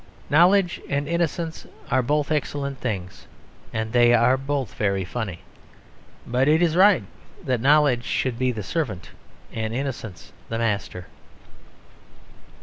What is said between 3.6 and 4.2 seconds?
and they